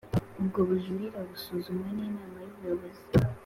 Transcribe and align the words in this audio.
Ubwo 0.41 0.59
bujurire 0.67 1.19
busuzumwa 1.29 1.87
n 1.95 1.97
Inama 2.07 2.37
y 2.41 2.47
Ubuyobozi 2.53 3.01